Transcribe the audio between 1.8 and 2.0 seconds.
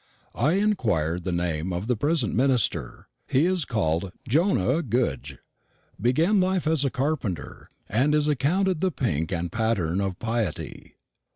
the